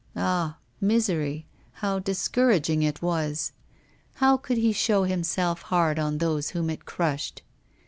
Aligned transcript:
Ah! 0.15 0.57
misery, 0.81 1.45
how 1.73 1.99
discouraging 1.99 2.81
it 2.81 3.03
was! 3.03 3.51
how 4.15 4.35
could 4.35 4.57
he 4.57 4.73
show 4.73 5.03
himself 5.03 5.61
hard 5.61 5.99
on 5.99 6.17
those 6.17 6.49
whom 6.49 6.71
it 6.71 6.85
crushed? 6.85 7.43